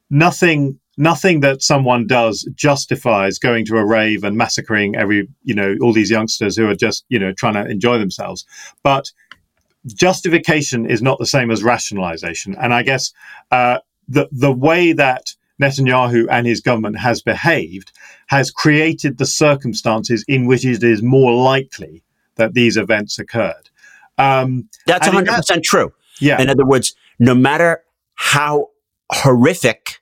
[0.10, 5.76] nothing nothing that someone does justifies going to a rave and massacring every you know
[5.82, 8.46] all these youngsters who are just you know trying to enjoy themselves
[8.82, 9.12] but
[9.88, 13.12] justification is not the same as rationalization and i guess
[13.52, 17.92] uh, the the way that Netanyahu and his government has behaved
[18.28, 22.04] has created the circumstances in which it is more likely
[22.36, 23.70] that these events occurred.
[24.18, 25.94] Um, That's 100% that, true.
[26.20, 26.42] Yeah.
[26.42, 27.84] In other words, no matter
[28.16, 28.70] how
[29.12, 30.02] horrific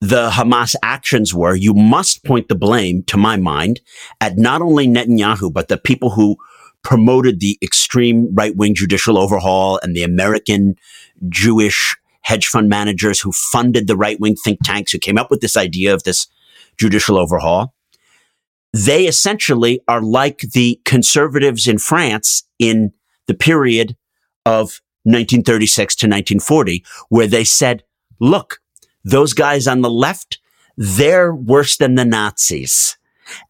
[0.00, 3.80] the Hamas actions were, you must point the blame, to my mind,
[4.20, 6.36] at not only Netanyahu, but the people who
[6.82, 10.76] promoted the extreme right wing judicial overhaul and the American
[11.28, 11.96] Jewish
[12.26, 15.56] hedge fund managers who funded the right wing think tanks who came up with this
[15.56, 16.26] idea of this
[16.76, 17.72] judicial overhaul.
[18.72, 22.92] They essentially are like the conservatives in France in
[23.28, 23.96] the period
[24.44, 27.84] of 1936 to 1940, where they said,
[28.20, 28.58] look,
[29.04, 30.40] those guys on the left,
[30.76, 32.98] they're worse than the Nazis.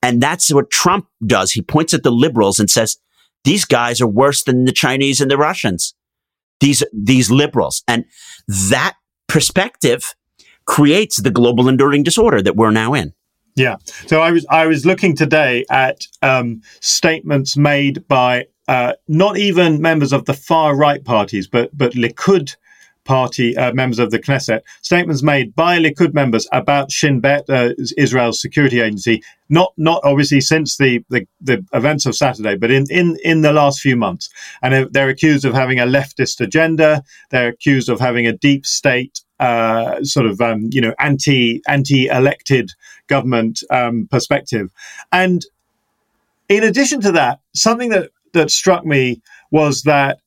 [0.03, 1.53] And that's what Trump does.
[1.53, 2.99] He points at the liberals and says,
[3.45, 5.95] these guys are worse than the Chinese and the Russians.
[6.61, 7.83] These, these liberals.
[7.87, 8.05] And
[8.49, 8.95] that
[9.29, 10.15] perspective
[10.67, 13.13] creates the global enduring disorder that we're now in.
[13.57, 13.77] Yeah.
[14.07, 19.81] So I was I was looking today at um, statements made by uh, not even
[19.81, 22.55] members of the far right parties, but but Likud
[23.07, 27.71] party uh, members of the Knesset, statements made by Likud members about Shin Bet, uh,
[27.97, 32.85] Israel's security agency, not not obviously since the, the, the, events of Saturday, but in,
[32.91, 34.29] in, in the last few months.
[34.61, 37.03] And they're accused of having a leftist agenda.
[37.31, 42.09] They're accused of having a deep state uh, sort of um, you know anti anti
[42.09, 42.73] elected
[43.07, 44.71] government um, perspective.
[45.13, 45.45] And
[46.49, 50.19] in addition to that, something that that struck me was that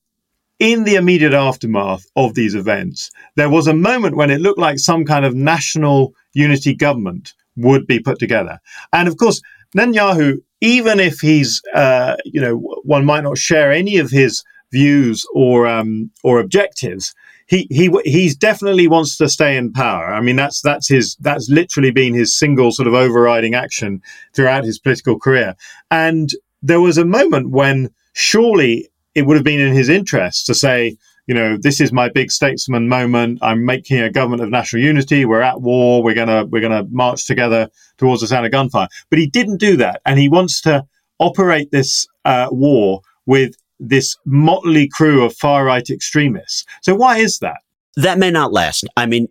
[0.60, 4.78] in the immediate aftermath of these events, there was a moment when it looked like
[4.78, 8.60] some kind of national unity government would be put together.
[8.92, 9.40] And of course,
[9.76, 15.26] Netanyahu, even if he's, uh, you know, one might not share any of his views
[15.34, 17.14] or um, or objectives,
[17.46, 20.12] he he he's definitely wants to stay in power.
[20.12, 24.02] I mean, that's that's his that's literally been his single sort of overriding action
[24.34, 25.56] throughout his political career.
[25.90, 26.30] And
[26.62, 30.96] there was a moment when surely it would have been in his interest to say,
[31.26, 33.38] you know, this is my big statesman moment.
[33.42, 35.24] I'm making a government of national unity.
[35.24, 36.02] We're at war.
[36.02, 37.68] We're gonna we're gonna march together
[37.98, 38.88] towards the sound of gunfire.
[39.10, 40.84] But he didn't do that, and he wants to
[41.18, 46.64] operate this uh, war with this motley crew of far right extremists.
[46.82, 47.58] So why is that?
[47.96, 48.84] That may not last.
[48.96, 49.28] I mean,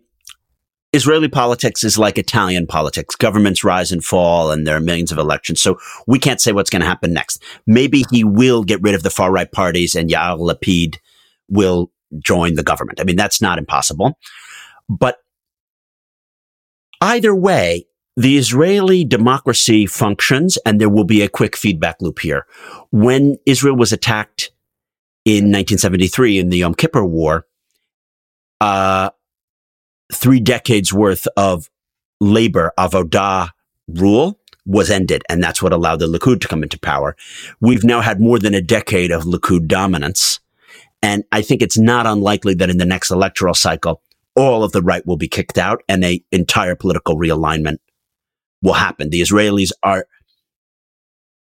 [0.92, 3.14] Israeli politics is like Italian politics.
[3.14, 5.60] Governments rise and fall, and there are millions of elections.
[5.60, 7.42] So we can't say what's going to happen next.
[7.66, 10.96] Maybe he will get rid of the far right parties, and Yair Lapid
[11.48, 13.00] will join the government.
[13.00, 14.18] I mean, that's not impossible.
[14.88, 15.18] But
[17.00, 22.46] either way, the Israeli democracy functions, and there will be a quick feedback loop here.
[22.90, 24.50] When Israel was attacked
[25.24, 27.46] in 1973 in the Yom Kippur War,
[28.60, 29.10] uh,
[30.12, 31.70] three decades worth of
[32.20, 33.50] labor, avodah
[33.88, 35.22] rule was ended.
[35.28, 37.16] And that's what allowed the Likud to come into power.
[37.60, 40.40] We've now had more than a decade of Likud dominance.
[41.02, 44.02] And I think it's not unlikely that in the next electoral cycle,
[44.36, 47.78] all of the right will be kicked out and a entire political realignment
[48.62, 49.10] will happen.
[49.10, 50.06] The Israelis are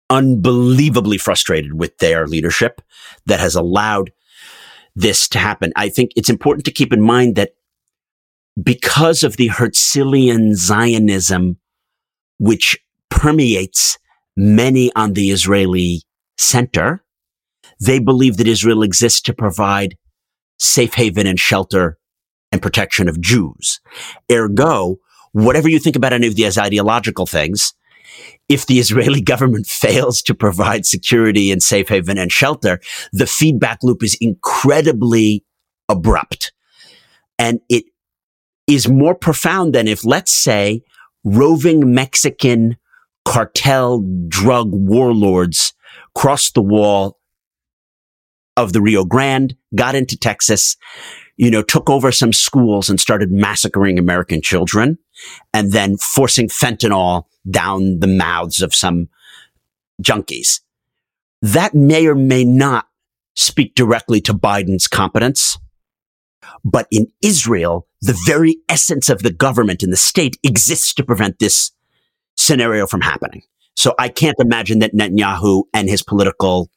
[0.08, 2.80] unbelievably frustrated with their leadership
[3.26, 4.12] that has allowed
[4.94, 5.72] this to happen.
[5.74, 7.54] I think it's important to keep in mind that
[8.60, 11.58] because of the Herzlian Zionism,
[12.38, 13.98] which permeates
[14.36, 16.02] many on the Israeli
[16.38, 17.04] center,
[17.80, 19.96] they believe that Israel exists to provide
[20.58, 21.98] safe haven and shelter
[22.50, 23.80] and protection of Jews.
[24.30, 24.98] Ergo,
[25.32, 27.74] whatever you think about any of these ideological things,
[28.48, 32.80] if the Israeli government fails to provide security and safe haven and shelter,
[33.12, 35.44] the feedback loop is incredibly
[35.88, 36.52] abrupt.
[37.38, 37.84] And it
[38.66, 40.82] is more profound than if, let's say,
[41.24, 42.76] roving Mexican
[43.24, 45.72] cartel drug warlords
[46.14, 47.18] crossed the wall
[48.56, 50.76] of the Rio Grande, got into Texas,
[51.36, 54.98] you know, took over some schools and started massacring American children
[55.54, 59.08] and then forcing fentanyl down the mouths of some
[60.02, 60.60] junkies.
[61.40, 62.86] That may or may not
[63.34, 65.58] speak directly to Biden's competence.
[66.64, 71.38] But in Israel, the very essence of the government and the state exists to prevent
[71.38, 71.70] this
[72.36, 73.42] scenario from happening.
[73.76, 76.68] So I can't imagine that Netanyahu and his political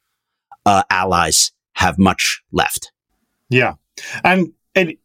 [0.64, 2.92] uh, allies have much left.
[3.50, 3.74] Yeah.
[4.24, 4.96] And in,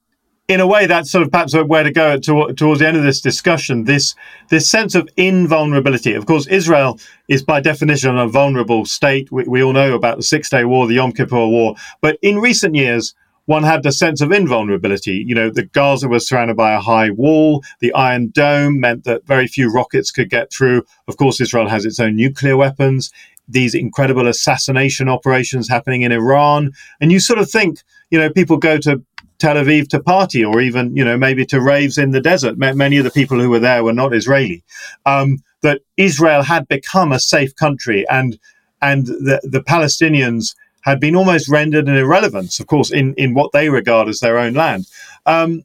[0.48, 3.04] in a way, that's sort of perhaps where to go to, towards the end of
[3.04, 3.86] this discussion.
[3.86, 4.16] This
[4.50, 6.14] this sense of invulnerability.
[6.14, 9.32] Of course, Israel is by definition a vulnerable state.
[9.32, 11.76] We, we all know about the Six Day War, the Yom Kippur War.
[12.02, 13.16] But in recent years,
[13.46, 15.24] one had the sense of invulnerability.
[15.26, 17.64] You know, the Gaza was surrounded by a high wall.
[17.80, 20.84] The Iron Dome meant that very few rockets could get through.
[21.08, 23.12] Of course, Israel has its own nuclear weapons
[23.48, 27.80] these incredible assassination operations happening in Iran, and you sort of think,
[28.10, 29.04] you know, people go to
[29.40, 32.58] Tel Aviv to party, or even, you know, maybe to raves in the desert.
[32.58, 34.64] Many of the people who were there were not Israeli.
[35.06, 38.40] Um, that Israel had become a safe country, and
[38.82, 43.52] and the, the Palestinians had been almost rendered an irrelevance, of course, in, in what
[43.52, 44.88] they regard as their own land.
[45.26, 45.64] Um,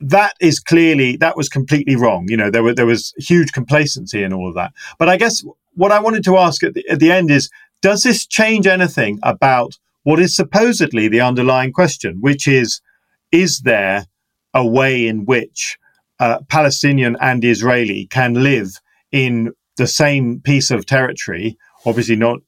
[0.00, 2.26] that is clearly that was completely wrong.
[2.28, 4.72] You know, there were there was huge complacency in all of that.
[4.98, 5.42] But I guess
[5.74, 7.50] what I wanted to ask at the, at the end is,
[7.82, 12.80] does this change anything about what is supposedly the underlying question, which is,
[13.32, 14.06] is there
[14.54, 15.78] a way in which
[16.20, 18.80] uh, Palestinian and Israeli can live
[19.12, 21.58] in the same piece of territory?
[21.84, 22.38] Obviously, not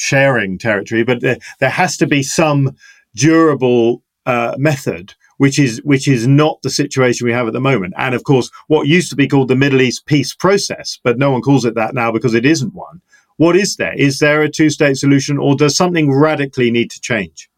[0.00, 2.76] sharing territory, but there, there has to be some
[3.14, 7.94] durable uh, method which is which is not the situation we have at the moment.
[7.96, 11.30] And of course, what used to be called the Middle East peace process, but no
[11.30, 13.00] one calls it that now because it isn't one.
[13.36, 13.94] What is there?
[13.94, 17.48] Is there a two-state solution, or does something radically need to change?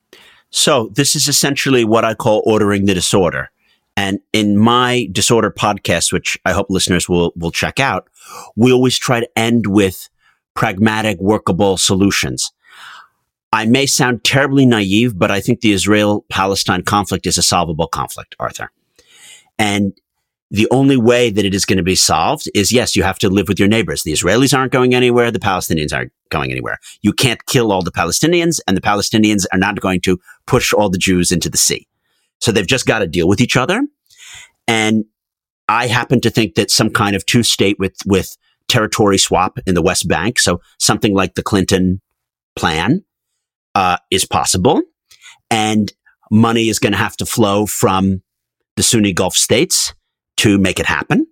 [0.50, 3.50] So this is essentially what I call ordering the disorder.
[3.96, 8.08] And in my disorder podcast, which I hope listeners will will check out,
[8.56, 10.08] we always try to end with
[10.54, 12.50] pragmatic, workable solutions.
[13.52, 17.88] I may sound terribly naive, but I think the Israel Palestine conflict is a solvable
[17.88, 18.70] conflict, Arthur.
[19.58, 19.92] And
[20.52, 23.28] the only way that it is going to be solved is yes, you have to
[23.28, 24.02] live with your neighbors.
[24.02, 25.30] The Israelis aren't going anywhere.
[25.30, 26.78] The Palestinians aren't going anywhere.
[27.02, 30.90] You can't kill all the Palestinians and the Palestinians are not going to push all
[30.90, 31.86] the Jews into the sea.
[32.40, 33.82] So they've just got to deal with each other.
[34.66, 35.04] And
[35.68, 38.36] I happen to think that some kind of two state with, with
[38.70, 40.38] territory swap in the West Bank.
[40.38, 42.00] So something like the Clinton
[42.56, 43.04] plan
[43.74, 44.80] uh, is possible,
[45.50, 45.92] and
[46.30, 48.22] money is going to have to flow from
[48.76, 49.92] the Sunni Gulf states
[50.38, 51.26] to make it happen.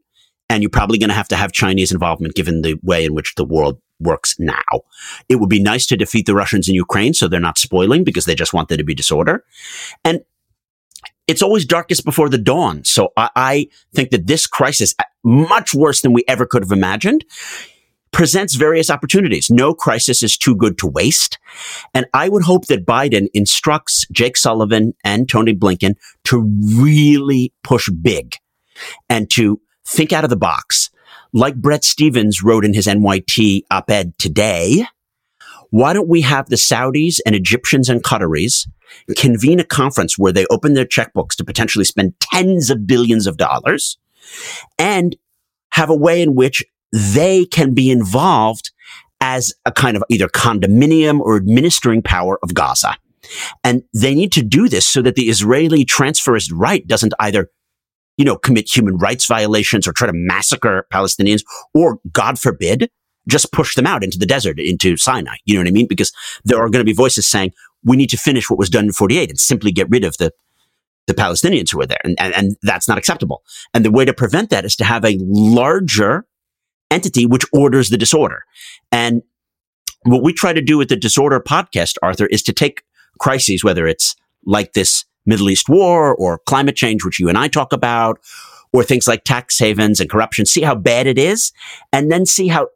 [0.50, 3.34] And you're probably going to have to have Chinese involvement given the way in which
[3.36, 4.82] the world works now.
[5.28, 8.24] It would be nice to defeat the Russians in Ukraine so they're not spoiling because
[8.24, 9.44] they just want there to be disorder.
[10.04, 10.20] And
[11.28, 12.82] it's always darkest before the dawn.
[12.84, 16.72] So I, I think that this crisis, uh, much worse than we ever could have
[16.72, 17.24] imagined,
[18.10, 19.50] presents various opportunities.
[19.50, 21.38] No crisis is too good to waste.
[21.94, 27.90] And I would hope that Biden instructs Jake Sullivan and Tony Blinken to really push
[27.90, 28.34] big
[29.10, 30.90] and to think out of the box.
[31.34, 34.86] Like Bret Stephens wrote in his NYT op-ed today,
[35.70, 38.66] why don't we have the Saudis and Egyptians and Qataris
[39.16, 43.36] convene a conference where they open their checkbooks to potentially spend tens of billions of
[43.36, 43.98] dollars
[44.78, 45.16] and
[45.72, 48.70] have a way in which they can be involved
[49.20, 52.96] as a kind of either condominium or administering power of Gaza.
[53.62, 57.50] And they need to do this so that the Israeli transferist right doesn't either,
[58.16, 61.42] you know, commit human rights violations or try to massacre Palestinians
[61.74, 62.90] or, God forbid,
[63.28, 65.36] just push them out into the desert, into Sinai.
[65.44, 65.86] You know what I mean?
[65.88, 66.12] Because
[66.44, 67.52] there are going to be voices saying,
[67.84, 70.32] we need to finish what was done in 48 and simply get rid of the,
[71.06, 72.00] the Palestinians who are there.
[72.04, 73.42] And, and, and that's not acceptable.
[73.72, 76.26] And the way to prevent that is to have a larger
[76.90, 78.44] entity which orders the disorder.
[78.90, 79.22] And
[80.04, 82.82] what we try to do with the disorder podcast, Arthur, is to take
[83.18, 87.48] crises, whether it's like this Middle East war or climate change, which you and I
[87.48, 88.18] talk about,
[88.72, 91.52] or things like tax havens and corruption, see how bad it is,
[91.92, 92.68] and then see how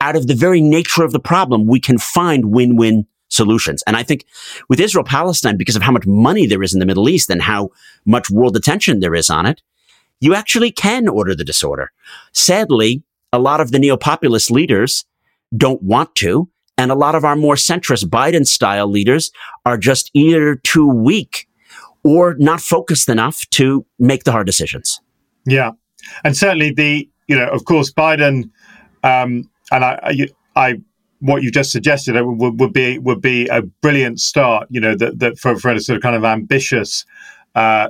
[0.00, 3.82] out of the very nature of the problem, we can find win-win solutions.
[3.86, 4.24] And I think
[4.68, 7.42] with Israel Palestine, because of how much money there is in the Middle East and
[7.42, 7.70] how
[8.04, 9.62] much world attention there is on it,
[10.20, 11.92] you actually can order the disorder.
[12.32, 15.04] Sadly, a lot of the neo-populist leaders
[15.56, 16.48] don't want to.
[16.76, 19.30] And a lot of our more centrist Biden style leaders
[19.66, 21.46] are just either too weak
[22.02, 25.00] or not focused enough to make the hard decisions.
[25.46, 25.72] Yeah.
[26.24, 28.50] And certainly the, you know, of course, Biden,
[29.04, 30.80] um, and I, I, I
[31.20, 34.66] what you just suggested would, would, be would be a brilliant start.
[34.70, 37.04] You know that, that for, for a sort of kind of ambitious,
[37.54, 37.88] uh,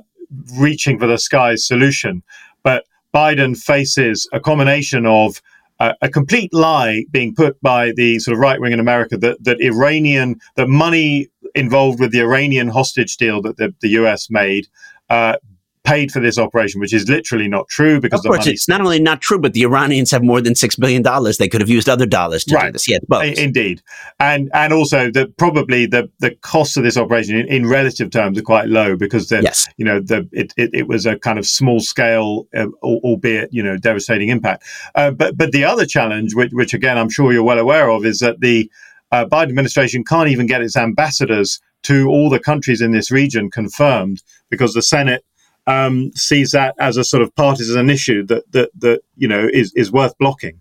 [0.58, 2.22] reaching for the skies solution.
[2.62, 5.40] But Biden faces a combination of
[5.78, 9.42] uh, a complete lie being put by the sort of right wing in America that
[9.44, 14.68] that Iranian that money involved with the Iranian hostage deal that the, the US made
[15.08, 15.36] uh,
[15.84, 19.00] paid for this operation, which is literally not true because of course it's not only
[19.00, 21.38] not true, but the Iranians have more than six billion dollars.
[21.38, 22.66] They could have used other dollars to right.
[22.66, 22.88] do this.
[22.88, 23.38] Yeah, both.
[23.38, 23.82] indeed,
[24.18, 28.38] and and also that probably the the costs of this operation in, in relative terms
[28.38, 29.68] are quite low because the yes.
[29.76, 33.62] you know the it, it, it was a kind of small scale, uh, albeit you
[33.62, 34.64] know devastating impact.
[34.94, 38.04] Uh, but but the other challenge, which which again I'm sure you're well aware of,
[38.04, 38.70] is that the
[39.12, 43.50] uh, Biden administration can't even get its ambassadors to all the countries in this region
[43.50, 45.24] confirmed because the Senate
[45.66, 49.72] um, sees that as a sort of partisan issue that that that you know is
[49.74, 50.60] is worth blocking.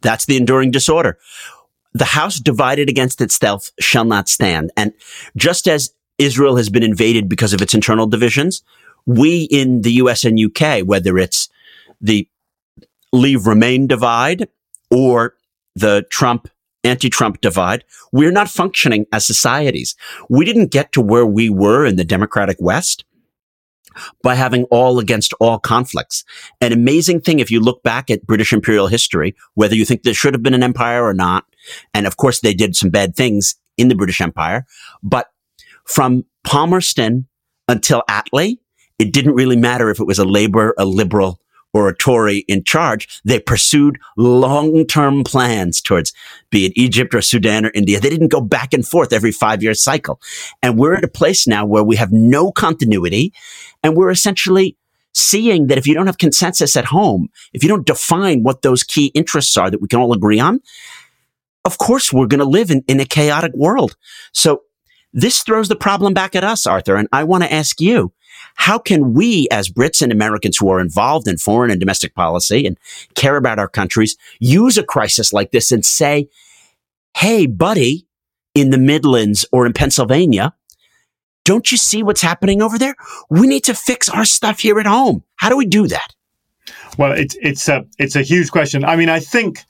[0.00, 1.18] That's the enduring disorder.
[1.94, 4.70] the house divided against itself shall not stand.
[4.76, 4.92] And
[5.36, 8.62] just as Israel has been invaded because of its internal divisions,
[9.06, 11.48] we in the US and UK, whether it's
[12.00, 12.28] the
[13.12, 14.48] leave remain divide
[14.90, 15.34] or
[15.74, 16.48] the Trump
[16.84, 19.96] anti-Trump divide, we're not functioning as societies.
[20.28, 23.04] We didn't get to where we were in the democratic West
[24.22, 26.24] by having all against all conflicts.
[26.60, 30.14] An amazing thing if you look back at British imperial history, whether you think there
[30.14, 31.44] should have been an empire or not,
[31.94, 34.66] and of course they did some bad things in the British Empire,
[35.02, 35.28] but
[35.84, 37.26] from Palmerston
[37.68, 38.58] until Attlee,
[38.98, 41.40] it didn't really matter if it was a Labour, a Liberal,
[41.72, 43.20] or a Tory in charge.
[43.24, 46.12] They pursued long-term plans towards
[46.50, 48.00] be it Egypt or Sudan or India.
[48.00, 50.20] They didn't go back and forth every five year cycle.
[50.62, 53.32] And we're at a place now where we have no continuity
[53.82, 54.76] and we're essentially
[55.14, 58.82] seeing that if you don't have consensus at home, if you don't define what those
[58.82, 60.60] key interests are that we can all agree on,
[61.64, 63.96] of course we're going to live in, in a chaotic world.
[64.32, 64.62] So
[65.12, 66.96] this throws the problem back at us, Arthur.
[66.96, 68.12] And I want to ask you,
[68.58, 72.66] how can we as Brits and Americans who are involved in foreign and domestic policy
[72.66, 72.76] and
[73.14, 76.28] care about our countries use a crisis like this and say,
[77.16, 78.06] Hey, buddy,
[78.54, 80.54] in the Midlands or in Pennsylvania,
[81.44, 82.96] don't you see what's happening over there?
[83.30, 85.22] We need to fix our stuff here at home.
[85.36, 86.14] How do we do that?
[86.98, 88.84] Well, it's it's a it's a huge question.
[88.84, 89.64] I mean, I think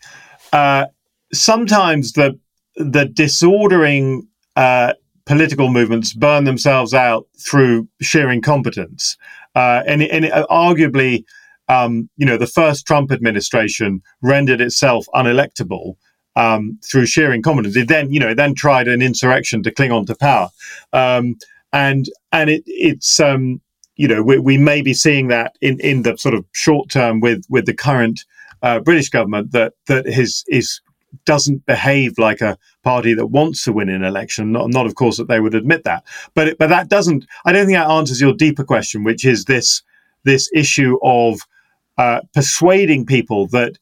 [0.53, 0.87] uh,
[1.33, 2.39] sometimes the
[2.77, 4.27] the disordering
[4.57, 4.95] uh,
[5.29, 9.17] political movements burn themselves out through sheer incompetence.
[9.55, 11.25] Uh, and, and arguably,
[11.69, 15.97] um, you know, the first Trump administration rendered itself unelectable
[16.35, 17.77] um, through sheer incompetence.
[17.77, 20.49] It then, you know, it then tried an insurrection to cling on to power,
[20.95, 21.37] um,
[21.73, 23.61] and and it, it's um,
[23.97, 27.21] you know we, we, may be seeing that in, in the sort of short term
[27.21, 28.25] with with the current
[28.63, 30.81] uh, British government that that is is
[31.25, 34.53] doesn't behave like a party that wants to win an election.
[34.53, 36.05] Not, not of course, that they would admit that,
[36.35, 37.27] but it, but that doesn't.
[37.45, 39.83] I don't think that answers your deeper question, which is this
[40.25, 41.41] this issue of
[41.97, 43.79] uh, persuading people that,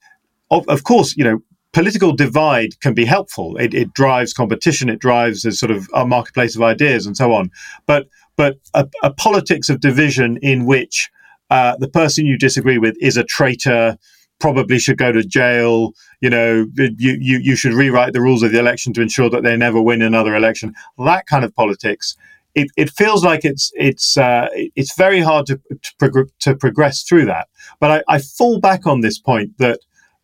[0.50, 1.40] of, of course, you know,
[1.72, 3.56] political divide can be helpful.
[3.58, 4.88] It, it drives competition.
[4.88, 7.50] It drives a sort of a marketplace of ideas and so on.
[7.86, 11.10] But but a, a politics of division in which
[11.50, 13.98] uh, the person you disagree with is a traitor,
[14.38, 15.92] probably should go to jail.
[16.20, 19.42] You know, you, you, you should rewrite the rules of the election to ensure that
[19.42, 20.74] they never win another election.
[20.98, 22.16] That kind of politics.
[22.54, 27.02] It, it feels like it's it's uh, it's very hard to to, prog- to, progress
[27.02, 27.48] through that.
[27.80, 29.80] But I, I, fall back on this point that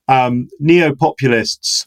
[0.08, 1.84] um, neo populists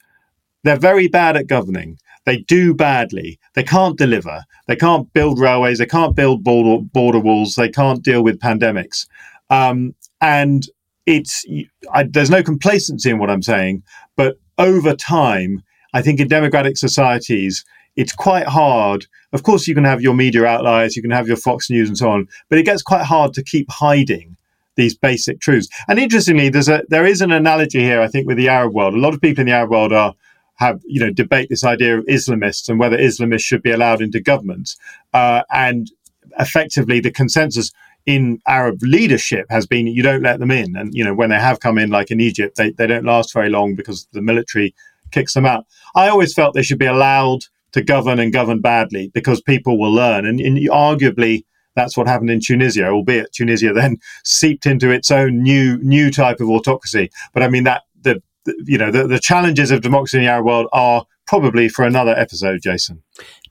[0.66, 2.00] they're very bad at governing.
[2.26, 3.40] They do badly.
[3.54, 4.44] They can't deliver.
[4.68, 5.78] They can't build railways.
[5.78, 7.54] They can't build border, border walls.
[7.54, 9.08] They can't deal with pandemics.
[9.52, 10.68] Um, and
[11.06, 11.46] it's
[11.94, 13.84] I, there's no complacency in what I'm saying,
[14.16, 17.64] but over time, I think in democratic societies,
[17.96, 19.06] it's quite hard.
[19.34, 21.98] Of course, you can have your media outliers, you can have your Fox News and
[21.98, 24.36] so on, but it gets quite hard to keep hiding
[24.76, 25.70] these basic truths.
[25.88, 28.94] And interestingly, there's a there is an analogy here, I think, with the Arab world.
[28.94, 30.14] A lot of people in the Arab world are
[30.56, 34.20] have you know debate this idea of Islamists and whether Islamists should be allowed into
[34.20, 34.78] governments.
[35.14, 35.92] Uh, and
[36.40, 37.72] effectively, the consensus
[38.06, 40.76] in Arab leadership has been you don't let them in.
[40.76, 43.34] And, you know, when they have come in, like in Egypt, they, they don't last
[43.34, 44.76] very long because the military
[45.12, 45.66] kicks them out.
[45.96, 49.92] I always felt they should be allowed to govern and govern badly because people will
[49.92, 50.26] learn.
[50.26, 51.44] And, and arguably,
[51.76, 56.40] that's what happened in Tunisia, albeit Tunisia then seeped into its own new new type
[56.40, 57.10] of autocracy.
[57.34, 60.30] But I mean that the, the you know the, the challenges of democracy in the
[60.30, 63.04] Arab world are probably for another episode, Jason.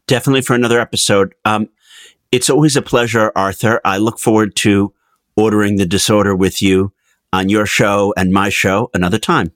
[0.06, 1.34] Definitely for another episode.
[1.44, 1.68] Um,
[2.34, 3.80] it's always a pleasure, Arthur.
[3.84, 4.92] I look forward to
[5.36, 6.92] ordering the disorder with you
[7.32, 9.52] on your show and my show another time.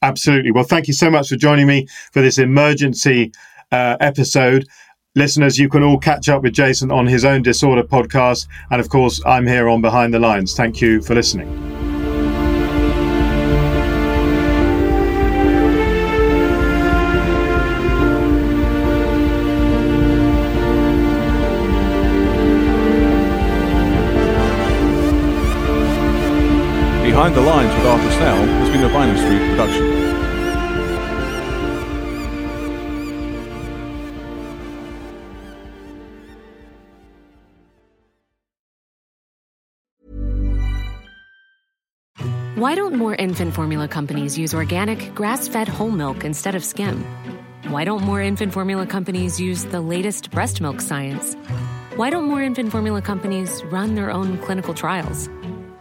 [0.00, 0.50] Absolutely.
[0.50, 3.30] Well, thank you so much for joining me for this emergency
[3.70, 4.66] uh, episode.
[5.14, 8.48] Listeners, you can all catch up with Jason on his own Disorder podcast.
[8.70, 10.54] And of course, I'm here on Behind the Lines.
[10.54, 11.83] Thank you for listening.
[27.14, 29.84] Behind the Lines with Arthur Snell has been a Vinyl Street production.
[42.56, 47.04] Why don't more infant formula companies use organic, grass fed whole milk instead of skim?
[47.68, 51.36] Why don't more infant formula companies use the latest breast milk science?
[51.94, 55.28] Why don't more infant formula companies run their own clinical trials?